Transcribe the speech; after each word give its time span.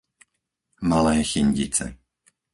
Malé 0.81 1.21
Chyndice 1.21 1.85